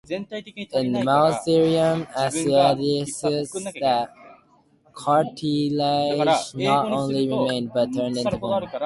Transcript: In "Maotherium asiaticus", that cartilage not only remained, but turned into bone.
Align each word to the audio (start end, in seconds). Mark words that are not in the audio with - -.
In 0.81 0.93
"Maotherium 1.07 1.99
asiaticus", 2.25 3.51
that 3.81 4.07
cartilage 4.95 6.49
not 6.67 6.83
only 6.99 7.23
remained, 7.33 7.71
but 7.75 7.87
turned 7.93 8.17
into 8.17 8.35
bone. 8.39 8.67